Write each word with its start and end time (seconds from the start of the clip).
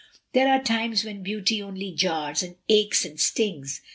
There 0.33 0.47
are 0.51 0.59
times 0.63 1.03
when 1.03 1.21
beauty 1.21 1.61
only 1.61 1.91
jars, 1.91 2.41
and 2.41 2.55
aches, 2.67 3.05
and 3.05 3.19
stings. 3.19 3.81